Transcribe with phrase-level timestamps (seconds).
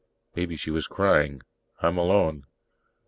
[0.33, 1.41] Maybe she was crying.
[1.79, 2.47] "I'm alone.